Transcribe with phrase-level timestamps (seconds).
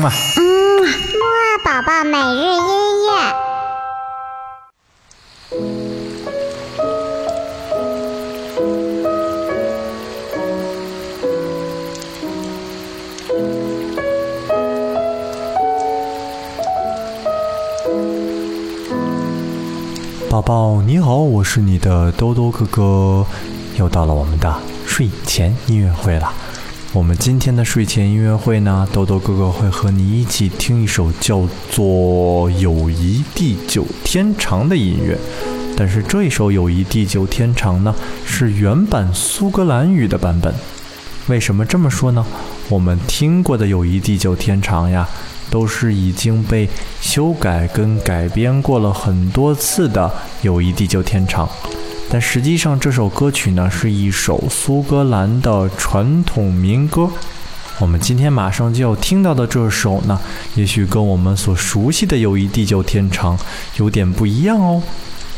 [0.00, 0.42] 嗯啊，嗯，
[0.80, 3.10] 木二宝宝每日音乐。
[20.30, 23.26] 宝宝你好，我是你的兜兜哥哥，
[23.76, 24.50] 又到了我们的
[24.86, 26.32] 睡前音乐会了。
[26.92, 35.16] 我们今天的睡前音乐会呢，豆豆哥哥会和你一起听一首叫做《友谊地久天长》的音乐。
[35.76, 37.94] 但是这一首《友谊地久天长》呢，
[38.26, 40.52] 是原版苏格兰语的版本。
[41.28, 42.26] 为什么这么说呢？
[42.68, 45.08] 我们听过的《友谊地久天长》呀。
[45.48, 46.68] 都是已经被
[47.00, 50.06] 修改跟改编过了很多次的
[50.42, 51.44] 《友谊地久天长》，
[52.12, 57.08] 但实际上这首歌曲呢是一首苏格兰的传统民歌。
[57.78, 60.20] 我们今天马上就要听到的这首呢，
[60.56, 63.38] 也许跟我们所熟悉的《友谊地久天长》
[63.76, 64.82] 有点不一样哦，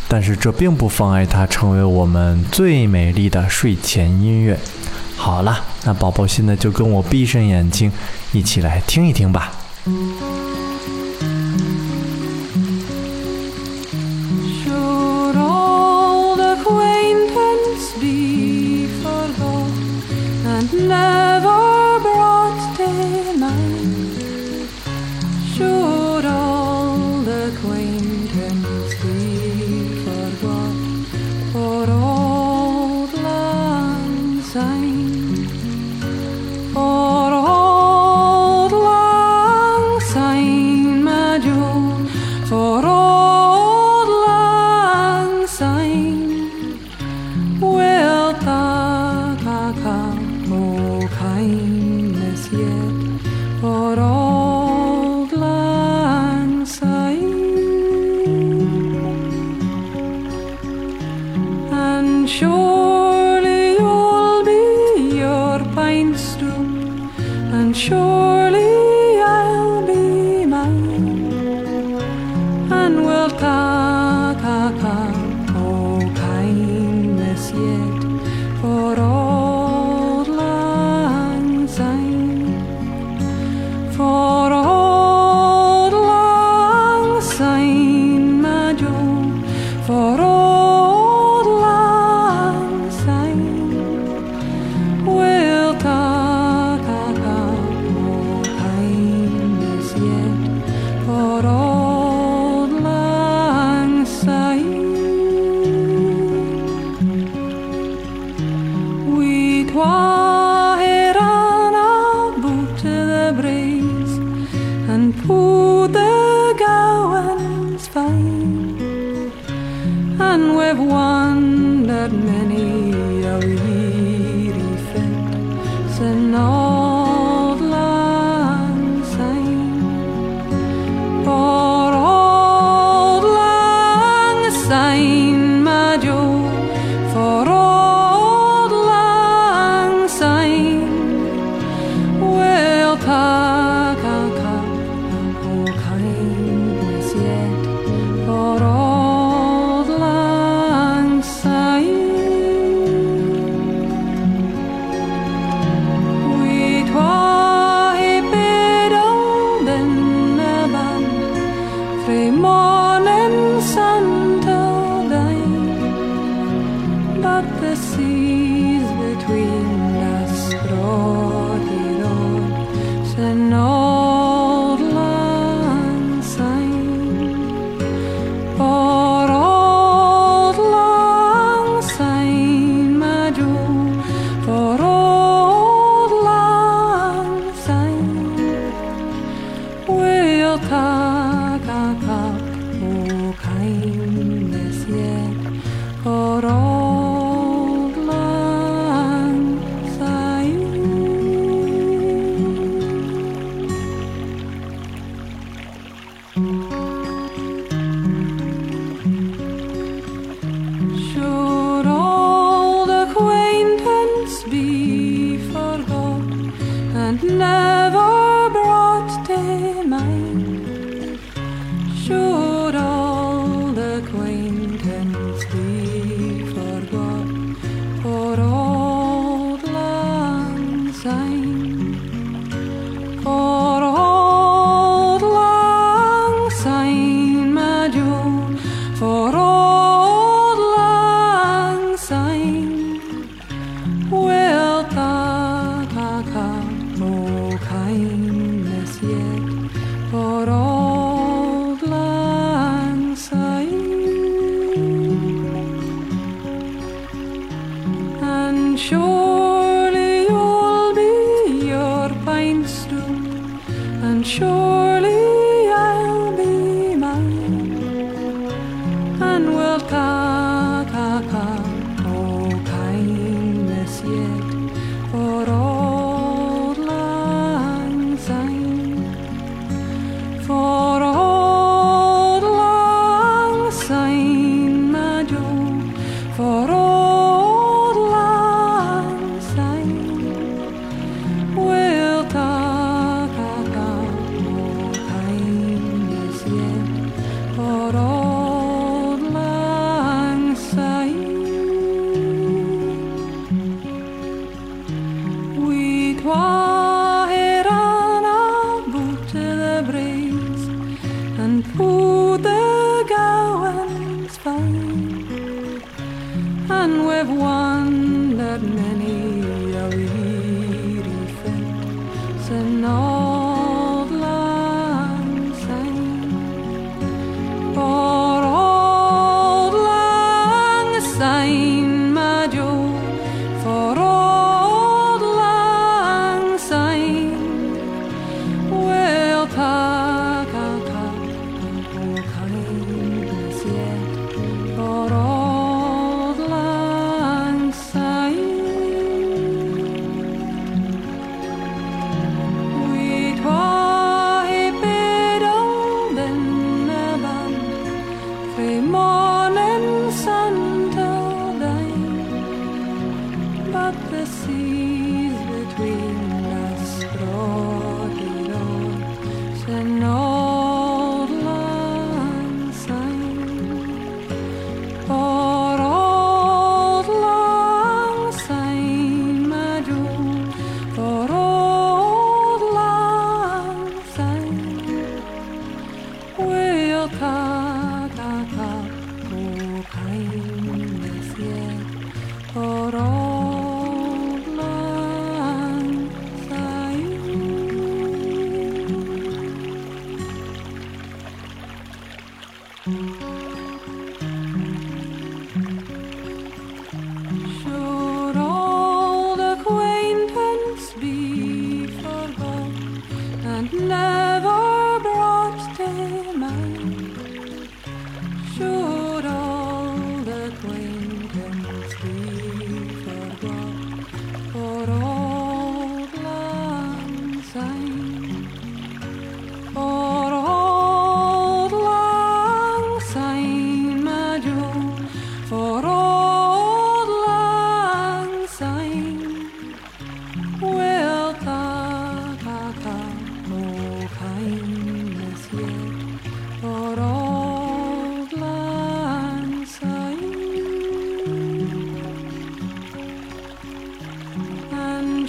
[0.08, 4.58] 但是这并不妨碍它成为我们最美丽的睡前音乐。
[5.14, 7.92] 好了，那宝宝现在就跟我闭上眼睛，
[8.32, 9.52] 一起来听一听吧。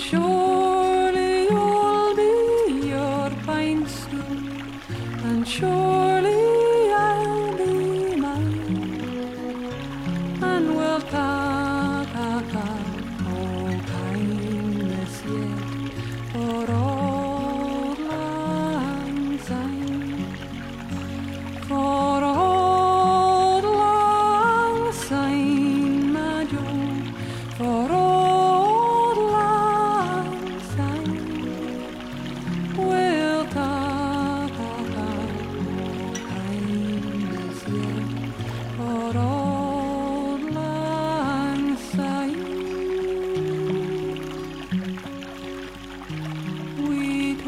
[0.04, 0.53] 树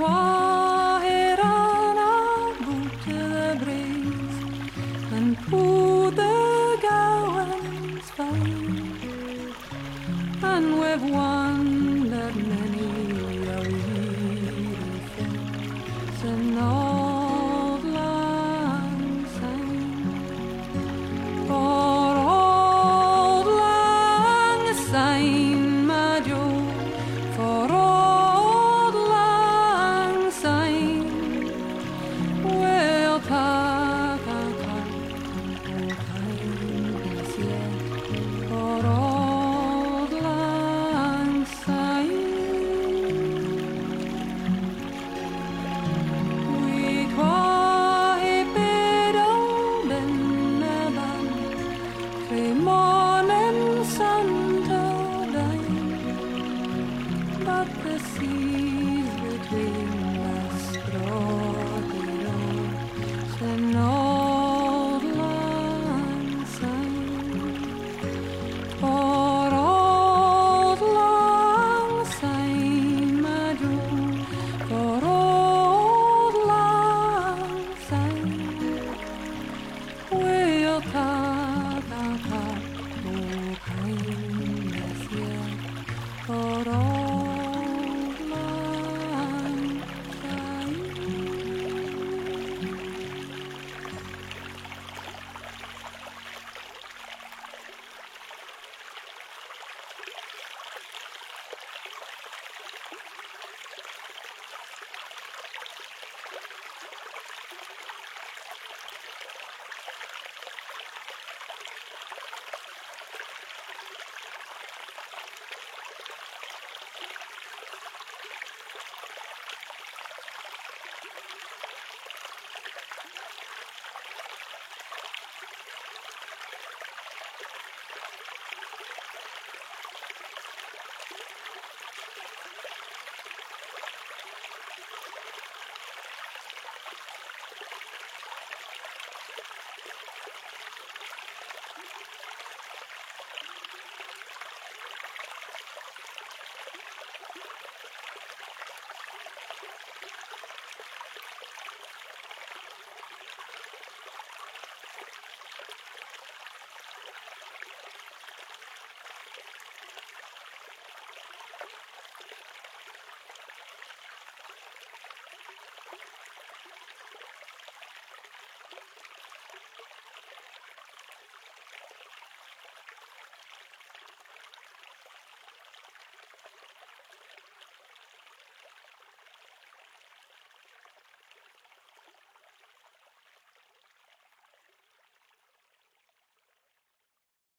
[0.05, 0.34] walk.